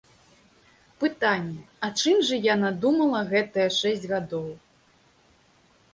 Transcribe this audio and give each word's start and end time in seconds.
Пытанне, 1.01 1.61
а 1.87 1.91
чым 1.99 2.17
жа 2.29 2.39
яна 2.53 2.69
думала 2.85 3.21
гэтыя 3.35 3.67
шэсць 3.79 4.09
гадоў. 4.17 4.47